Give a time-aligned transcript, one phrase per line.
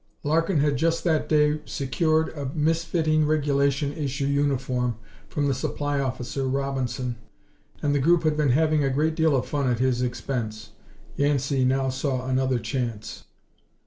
[0.23, 4.95] Larkin had just that day secured a misfitting regulation issue uniform
[5.29, 7.17] from the Supply Officer, Robinson,
[7.83, 10.71] and the group had been having a great deal of fun at his expense.
[11.17, 13.25] Yancey now saw another chance.